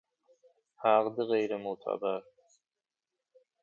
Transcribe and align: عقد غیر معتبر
عقد 0.93 1.15
غیر 1.29 1.57
معتبر 1.57 2.21